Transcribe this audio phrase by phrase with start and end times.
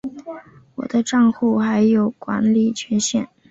[0.73, 3.29] 我的帐户还有管理权限